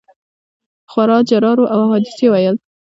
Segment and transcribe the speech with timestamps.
[0.91, 2.55] خورا جرار وو او احادیث یې ویل.